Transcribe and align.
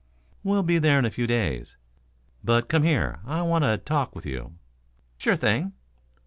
"We'll 0.43 0.63
be 0.63 0.79
there 0.79 0.97
in 0.97 1.05
a 1.05 1.11
few 1.11 1.27
days. 1.27 1.77
But 2.43 2.69
come 2.69 2.81
here; 2.81 3.19
I 3.23 3.43
want 3.43 3.65
to 3.65 3.77
talk 3.77 4.15
with 4.15 4.25
you?" 4.25 4.55
"Sure 5.19 5.35
thing." 5.35 5.73